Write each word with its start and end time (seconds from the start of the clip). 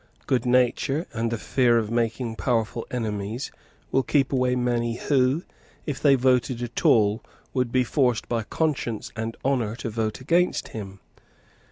Good 0.25 0.47
nature 0.47 1.05
and 1.13 1.29
the 1.31 1.37
fear 1.37 1.77
of 1.77 1.91
making 1.91 2.35
powerful 2.35 2.87
enemies 2.89 3.51
will 3.91 4.01
keep 4.01 4.33
away 4.33 4.55
many 4.55 4.95
who, 4.97 5.43
if 5.85 6.01
they 6.01 6.15
voted 6.15 6.63
at 6.63 6.83
all, 6.83 7.21
would 7.53 7.71
be 7.71 7.83
forced 7.83 8.27
by 8.27 8.41
conscience 8.41 9.11
and 9.15 9.37
honour 9.45 9.75
to 9.75 9.91
vote 9.91 10.19
against 10.19 10.69
him. 10.69 11.01